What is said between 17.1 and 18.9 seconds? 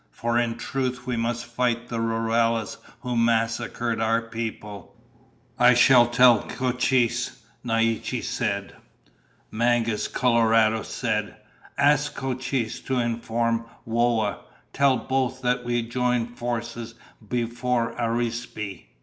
before Arispe."